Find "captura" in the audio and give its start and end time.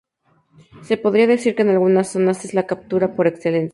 2.65-3.15